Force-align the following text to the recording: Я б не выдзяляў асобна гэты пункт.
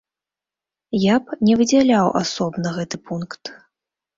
Я 1.03 1.15
б 1.27 1.37
не 1.49 1.53
выдзяляў 1.61 2.07
асобна 2.23 2.67
гэты 2.79 2.95
пункт. 3.11 3.43